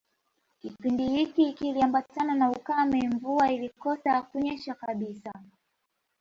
Kipindi 0.59 1.09
hiki 1.09 1.53
kiliambatana 1.53 2.35
na 2.35 2.51
ukame 2.51 3.07
Mvua 3.07 3.51
ilikosa 3.51 4.21
kunyesha 4.21 4.73
kabisa 4.73 5.33